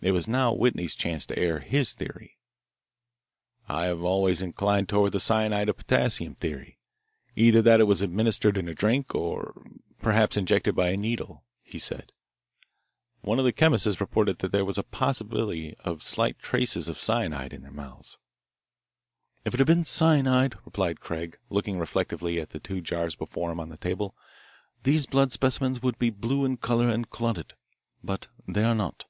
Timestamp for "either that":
7.34-7.80